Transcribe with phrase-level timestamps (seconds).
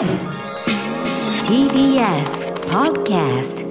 [0.00, 0.08] TBS
[2.70, 3.66] Podcast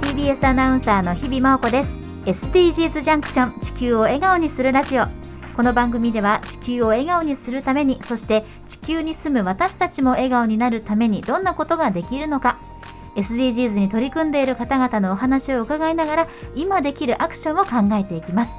[0.00, 1.98] TBS アナウンサーの日々真央子です。
[2.24, 5.06] SDGs ジャンクション地球を笑顔にするラジオ。
[5.56, 12.60] この番組では地球を笑顔にするためにそして地球に住む私たちも笑顔になるためにどんなことができるのか
[13.16, 18.58] SDGs に取り組んでいる方々のお話を伺いながら今できるアクションを考えていきます。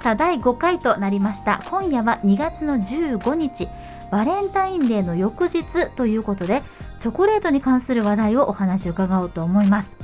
[0.00, 1.60] さあ第5回となりました。
[1.70, 3.68] 今夜は2月の15日
[4.10, 6.62] バレンタインデーの翌日ということで
[6.98, 9.96] チョコレートに関する話題をお話を伺おうと思います。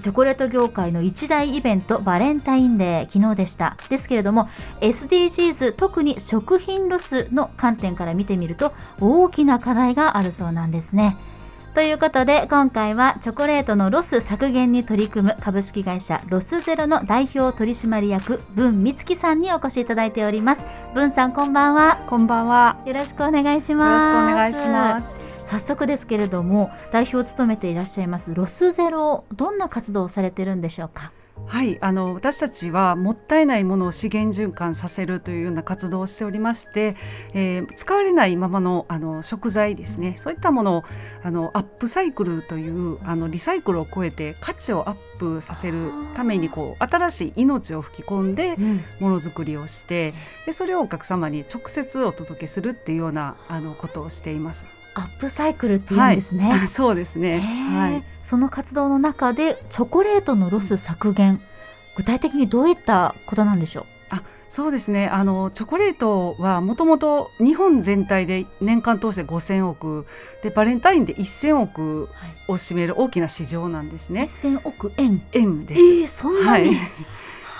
[0.00, 3.76] チョコレート業界の一大イベントバレンタインデー昨日でした。
[3.88, 4.48] ですけれども
[4.80, 11.16] SDGs 特に食品ロスの観点から見てみると大きな課題があるそうなんですね。
[11.74, 22.80] ということで今回はチョコレートのロス削減に取り組む株式会社ロスゼロの代表取締役文美月さんにお越しいただいております文さんこんばんはこんばんは。
[22.86, 25.20] よろしくお願いしますよろしくお願いします。
[25.46, 31.10] 早速ですけれども代表を務めていらっしゃいますロスゼロどんな活動をされてるんでしょうか？
[31.46, 36.96] はい、あの私たちはもったいないものを資源循環させるというような活動をしておりまして、
[37.32, 40.84] えー使われないままのあの食材ですね、そういったものを
[41.22, 48.56] あのアップサイクルというあのリサイクルを超えて価値をアップさせるためにこう新しい命を吹き込んで
[49.00, 50.14] ものづくりをして、
[50.46, 54.66] でそれをお客様に直接お届けするっていうようなあのことをしています。
[54.94, 57.40] アップサイクルっていうんですね、はい、そうですね。
[57.40, 58.02] はい。
[58.24, 61.42] その活動の中でチョコレートのロス削減
[61.96, 63.84] 具体的にどういったことなんでしょう？
[64.50, 65.08] そうですね。
[65.08, 70.06] あのチョコレートはもともと日本全体で年間通して5000億
[70.44, 72.08] でバレンタインで1000億
[72.46, 74.22] を占める大きな市場なんですね。
[74.22, 75.22] 1000億円。
[75.32, 76.70] 円です、えー、そんなはい。
[76.70, 76.76] に、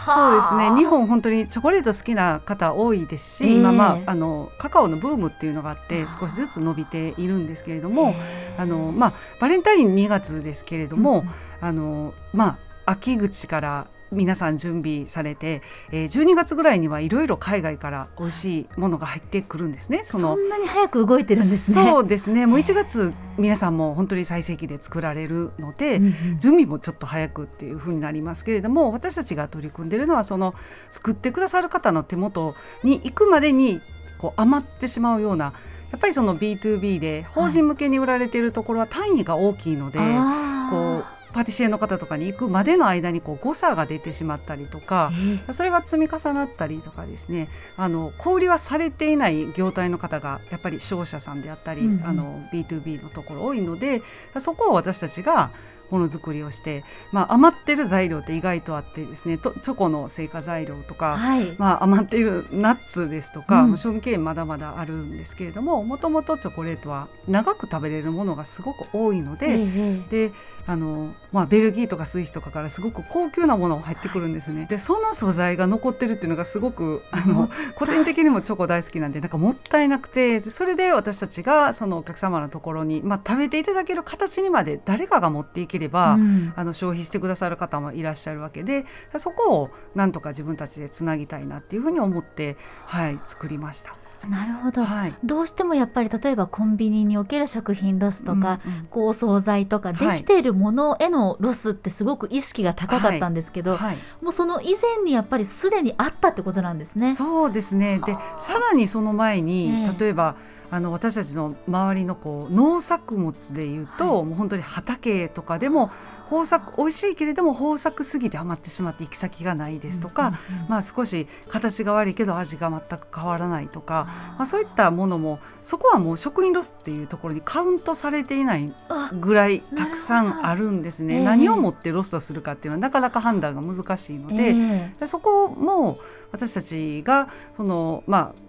[0.04, 0.70] そうですね。
[0.76, 3.54] 日本本本当にチョコレート好きな方多いですし、ええ。
[3.54, 8.14] 今まああのカカオのブームっていうのがあっあてー少しずつ伸びているんですけれども、
[8.56, 11.24] あのまあバレンタイン2月ですけれども、
[11.60, 20.02] あのまあ秋口から皆さん準備されて、えー、12月ぐらいにはいろいろ海外から美味しいものが入ってくるんですね。
[20.04, 22.46] そんなに早く動いてるんですねそうですね。
[22.46, 30.54] もう1月皆さんも本当に最盛期で作られるので、うんうん準備もちょっと早くっていう風になりますけれども、私たちが取り組んでいるのはその
[30.90, 33.80] 作ってくださる方の手元に行くまでに
[34.18, 35.52] こう余ってしまうような。
[35.90, 52.06] やっぱりその B2B で法人向けに売られているところは単位が大きいので、あーこうパティシエの方とかに行くまでの間にこう誤差が出てしまったりとかえ、ーそれが積み重なったりとかですねあの小売りはされていない業態の方がやっぱり商社さんであったり、うんうん。
[52.06, 54.02] あの B2B のところ多いので
[54.38, 55.50] そこを私たちが
[55.94, 63.76] ものづくりをして、まあ、余ってる材料って意外とあってですねとチョコの成果材料とか、はい、まあ、余っているナッツですとか、うん。
[63.76, 70.32] 賞味期限まだまだあるんですけれどももともとチョコレートは長く食べれるものがすごく多いので、ええで
[70.66, 74.66] あの、まあ、ベルギーとかスイスとかからすごく高級なものが入ってくるんですね。
[74.68, 88.84] でその素材が残ってるっていうのがすごくあの個人的にもチョコ大好きなんでなんかもったいなくてでそれで私たちがそのお客様のところに、まあ、食べていただける形にまで誰かが持っていければ、うんあの消費してくださる方もいらっしゃるわけで
[89.18, 92.56] そこをなんとか自分たちでつなぎたいなっていうふうに思って、
[92.86, 93.96] はい、作りました。
[94.26, 100.18] なるほど、はい、どうしてもやっぱり例えばコンビニにおける食品ロスとか、うんうんこう惣菜とかではい。
[100.18, 107.14] きているものへのロスってすごく意識が高かったんですけど、はい、もうその以前にやっぱりすでにあったってことなんですね。
[107.14, 108.00] そうですね。
[108.04, 108.40] ではあ。
[108.40, 109.96] さらにその前に、ええ。
[109.98, 110.36] 例えば
[110.70, 114.24] あの私たちの周りのこう農作物でいうと、はい。
[114.24, 115.90] もう本当に畑とかでも
[116.30, 124.06] 豊作美味しいけれども豊作すぎて余ってしまって行き先がないですとか、まあ、少し形が悪いけど味が全く変わらないとか、
[124.38, 131.16] まあ、そういったものもそこはもう食品ロスっていうところにカウントされていないあぐらいたくさんあるんですね。
[131.16, 131.24] ええ。
[131.24, 135.98] 何をもってロスとするかっていうのはなかなか判断が難しいので、ええでそこも
[136.32, 138.43] 私たちがそのまあ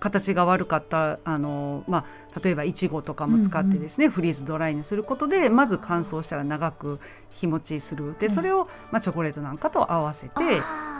[0.00, 6.98] 形が悪かったあの、まあ、例えばいちごとかも使ってですね、フリーズドライにすることでまず乾燥したら長く
[7.30, 8.16] 日持ちする。
[8.18, 8.32] でうん。
[8.32, 10.32] それを、まあ、チョコレートなんかと合わせて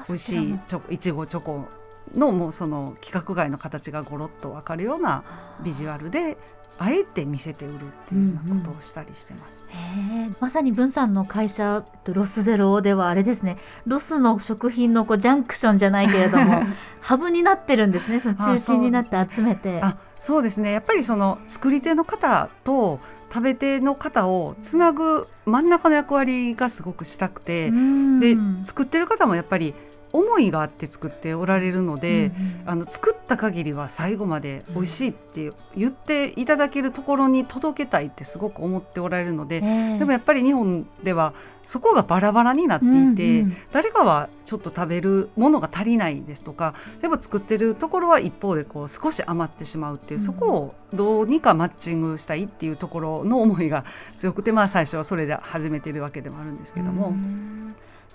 [0.07, 1.65] 美味しいチョコいちごチョコ
[2.15, 5.23] のもうその規格外の形がごろっと分かるような
[5.65, 6.37] ビジュアルで
[6.83, 9.67] あえて見せて売るっていうようなことをしたりしてます。
[9.69, 13.59] へえまさに文さんの会社とロスゼロではあれですね。
[13.87, 16.63] ロスの食品のこうジャンクションじゃないけれども
[17.01, 18.21] ハブになってるんですね。
[18.21, 19.81] その中心になって集めて。
[19.83, 20.73] あそうですね。
[20.73, 23.01] やっぱりその作り手の方と
[23.33, 28.21] 食べ手の方をつなぐ真ん中の役割がすごくしたくて、うん。
[28.21, 29.75] で作ってる方もやっぱり
[30.13, 32.71] 思いがあって作っておられるので、うんうん。
[32.71, 39.61] あの作った限りは最後まで美味しいって言っていただけるところに届けたいってすごく思っておられるので、え
[39.97, 39.99] え。
[39.99, 43.13] でもやっぱり日本ではそこがバラバラになっていて、うんう
[43.49, 50.27] ん誰かはちょっと食べるものが足りないですとかでも作ってるところは一方でこう少し余ってしまうっていう、うん。
[50.27, 53.85] そこをどうにかマッチングしたいっていうところの思いが
[54.17, 57.09] 強くてまあ最初はそれで始めてるわけでもあるんですけども。
[57.09, 57.60] うん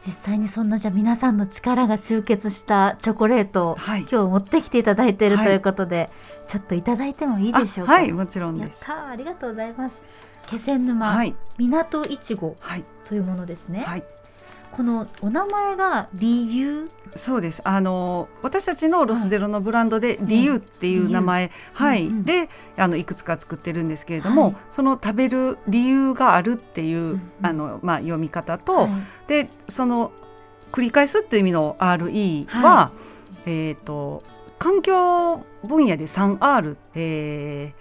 [0.05, 4.01] 実際にそんなじゃあ皆さんの力が集結したチョコレートをはい。
[4.01, 5.55] 今日持ってきていただいているはいとい。
[5.55, 6.09] うことで、
[6.47, 7.93] ちょっといただいてもいいでしょうか？
[7.93, 8.85] あはいもちろんです。
[8.89, 9.95] ありがとうございます。
[10.47, 11.35] 気仙沼、はい。
[11.57, 12.83] 港いちごはい。
[13.05, 14.03] というものですね、はい
[14.75, 16.89] このお名前が理由？
[17.15, 17.61] そうです。
[17.63, 22.07] あの私たちのロスゼロのブランドで「理由」っていう名前、はい。
[22.07, 22.23] うんうん。
[22.23, 24.55] であのいくつか作ってるんですけれども、はい。
[24.69, 27.21] その食べる理由があるっていう、んうん。
[27.41, 28.91] あのまあ、読み方と、はい。
[29.27, 30.11] でその
[30.73, 32.91] 繰り返すっていう意味の RE は、は
[33.45, 34.23] えっ、と
[34.59, 37.73] 環境分野で 3R、え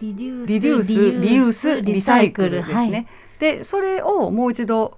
[0.00, 2.74] リデュースーリデュースリユースリサイクルですね。
[2.74, 3.06] はい。
[3.40, 4.97] でそれをもう一度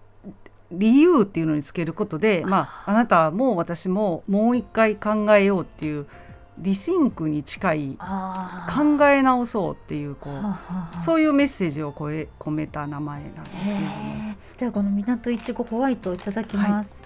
[0.73, 6.07] 理由っていうのにつけることで、まあ、あなたも私ももう一回考えようっていう
[6.59, 10.61] リシンクに近い考え直そうっていうこは
[10.95, 14.35] あうそういうメッセージをこえ込めた名前なんですけれども。
[14.59, 17.01] じゃあこの港いちごホワイトをいただきます、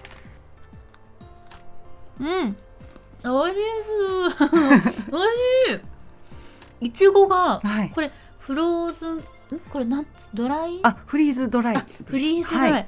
[2.19, 2.27] うん。
[2.27, 3.61] 美味しい。
[4.83, 5.25] です美味
[5.69, 5.81] し
[6.81, 6.85] い。
[6.87, 9.23] いちごがはい、これフローズンん？
[9.71, 10.81] これなんつドライ？
[10.83, 11.77] あフリーズドライ。
[11.77, 12.87] あフリーズドライ、はい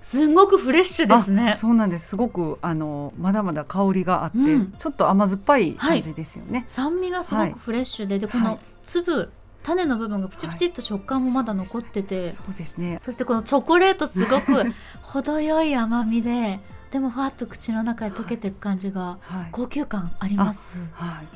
[0.00, 6.64] すんごくフレッシュですねあそうなんですすごくあのまだまだ香りがあって、うんちょっと甘酸っぱい感じですよね。
[6.66, 9.30] 酸味がすごくフレッシュで、でこのはい粒
[9.62, 13.00] 種の部分がプチプチっと食感もまだ残ってて、そうですね。
[13.02, 14.64] そしてこのチョコレートすごく
[15.02, 16.60] 程よい甘みで
[16.92, 19.48] でもふわっと口の中で溶けていく感じがはい。
[19.50, 20.84] 高級感あります。
[20.92, 21.26] はい。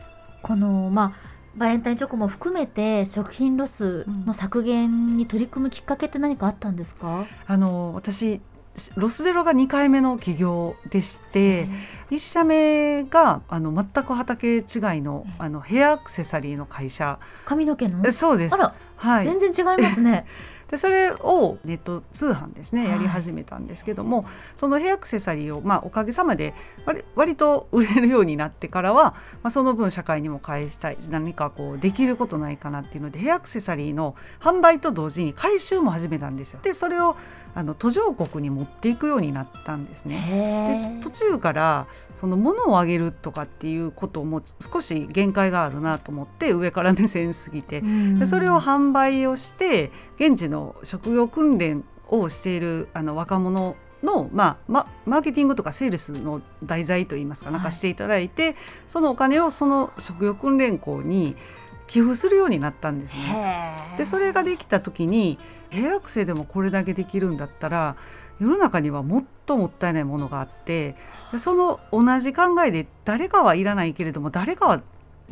[0.43, 1.13] このまあ
[1.57, 8.41] バレンタインチョコも含めて食品ロスの削減に取り組むきっかけって何かあったんですか、あの私
[8.97, 11.69] ロスゼロが2回目の起業でして
[12.11, 14.63] 1社目があの全く畑違い
[15.01, 18.03] のあのヘアアクセサリーの会社髪の毛の？
[18.07, 18.59] えそうですあ。
[18.59, 19.25] ら、はい。
[19.25, 20.27] 全然違いますね。
[20.71, 24.25] でそれをネット通販ですねはいやり始めたんですけども、
[24.55, 26.55] そのヘアアクセサリーを、まあ、おかげさまで
[26.87, 36.61] 割割と売れるようになってからは、まあ、その分社会にも返したい何かこうできることないかなっていうのでヘアアクセサリーの販売と同時に回収も始めたんですよ。
[36.63, 37.17] でそれを
[37.53, 40.23] あの途上国に持っていくようになったんですね。
[40.25, 41.87] へで途中から
[42.21, 47.81] その物をあげるとかっていうことも少し限界があるなと思って上から目線すぎて。
[48.19, 58.57] でそれを販売をして現地の職業訓練をしているあの若者の、まあ、ママーケティングとかセールスの題材といいますかなんかしていただいて、
[58.89, 61.37] そのお金をその職業訓練校に
[61.87, 63.95] 寄付するようになったんですね。
[63.97, 65.39] でそれができた時に
[65.71, 67.97] ヘアアクセでもこれだけできるんだったら
[68.41, 70.97] 世の中にはもっともったいないものがあって
[71.31, 74.83] でその同じ考えで誰かはいらないけれども誰かは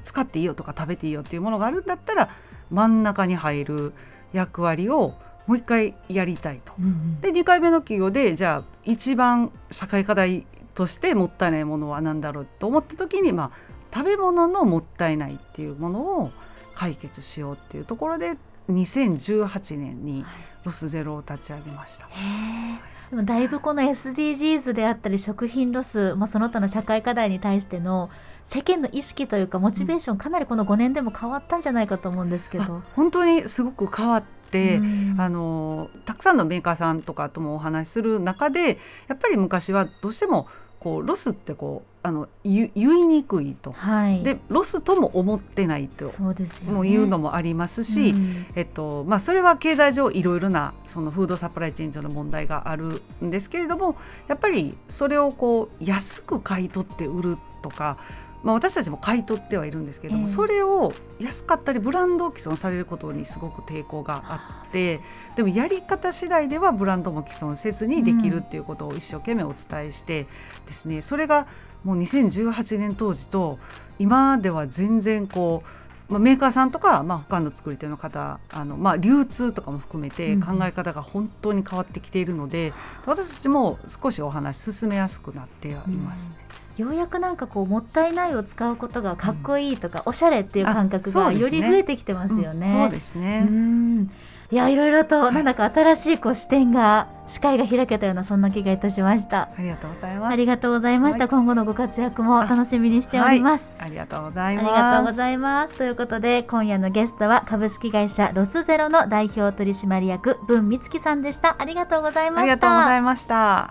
[0.05, 2.31] 使っていいよとか食べていいよっていうものがあるんだったら
[2.71, 3.93] 真ん中に入る
[4.33, 5.15] 役割を
[5.47, 6.75] もう一回やりたいと。
[6.79, 13.51] うんうんで2回目の企業でじゃあ一番社会課題としてもったいないものは何だろうと思った時に、まあ、
[13.93, 16.31] 食べ物のもったいないっていうものを
[16.77, 18.37] 解決しようっていうところで
[18.71, 20.25] 2018年に
[20.65, 22.07] ロスゼロを立ち上げました。
[22.07, 22.68] へー
[23.11, 28.11] でもだいぶこの SDGs であったり食品ロス、まあ、その他の社会課題に対しての
[28.45, 32.83] 世間の意識というかモチベーションかなりこの5年でも変わったんじゃないかと思うんですけど。
[32.95, 40.47] 本当にすごく変わって、うんあのたくさんのメーカーさんとかともお話しする中でやっぱり昔はどうしても
[40.81, 43.73] こうロスってこうあの言言いにくいと。
[43.73, 46.75] はい、でロスとも思ってないとそうですよね。
[46.75, 53.97] もう言うのもありますし、うんえっとまあ、それは経済上いろいろなそのフードサプライチェーン上の問題があるんですけれども
[54.27, 57.99] やっぱりそれをこう安く買い取って売るとか、
[58.43, 65.01] まあ、私たちも買い取ってはいるんですけれども、ええそれを安かったりブランドを既存されることにすごく抵抗があって
[65.37, 70.27] でもやり方次第ではブランドも既存せずにできるっていうことを一生懸命お伝えして
[70.67, 71.47] ですね、それが
[71.85, 73.59] もう2018年当時と
[73.99, 75.69] 今では全然こう
[76.09, 80.41] まあ、メーカーさんとか、まあ、他の作り手の方あの、まあ、流通とかも含めてうん。
[80.41, 82.73] 考え方が本当に変わってきているので、
[83.05, 86.35] 私たちも少しお話進めやすくなってはいますね。
[86.79, 92.73] ようやくなんかこうもったいないを使うことがかっこいいとか、おしゃれっていう感覚がより増えてきてますよね。
[92.73, 92.83] うん。
[92.85, 94.11] そうですね、うん
[94.51, 99.51] いやいろいろとなんだか新しいこう視点が視界が開けたようなそんな気がいたしました。
[99.55, 100.33] ありがとうございます。
[100.33, 101.29] ありがとうございました、はい。
[101.29, 104.75] 今後のご活躍も楽しみにしております、ありがとうございあます。
[104.75, 105.75] りがとうございます。
[105.75, 111.57] ということで今夜のゲストは株式会社ロスゼロの代表取締役文美月さんでした。
[111.59, 113.69] ありがとうございまありしたがとうございました。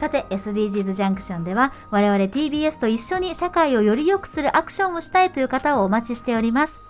[0.00, 6.80] さて SDGs ジャンクションでは我々 TBS と一緒に社会をより良くするアクションをしたいという方をお待ちしております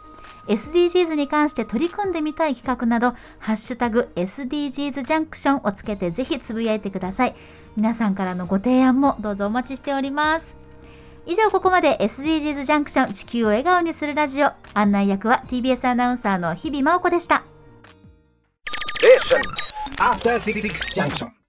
[0.47, 7.35] SDGs に関して取り組んでみたい企画などハッシュタグ SDGs ジャンクションをつけてぜひつぶやいてください。
[7.77, 10.57] 皆さんからのご提案もどうぞお待ちしております。
[11.27, 14.51] 以上ここまで SDGs ジャンクション地球を笑顔にするラジオ。
[14.75, 17.45] 案内役は TBS アナウンサーの日々真央子でした。
[19.99, 20.61] After Six
[20.95, 21.42] Junction.